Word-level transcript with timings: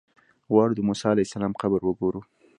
غواړو 0.51 0.73
د 0.75 0.79
موسی 0.87 1.05
علیه 1.11 1.27
السلام 1.27 1.53
قبر 1.61 1.81
وګورو. 1.85 2.21